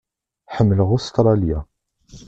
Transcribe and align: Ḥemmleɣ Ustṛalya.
Ḥemmleɣ 0.55 0.89
Ustṛalya. 0.97 1.59